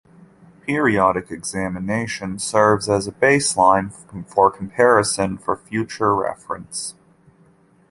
[0.65, 3.93] Periodic examination serves as a baseline
[4.27, 6.95] for comparison for future reference.